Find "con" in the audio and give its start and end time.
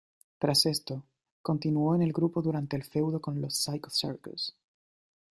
3.21-3.39